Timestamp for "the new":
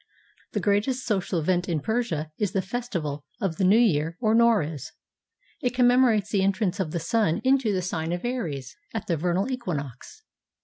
3.57-3.77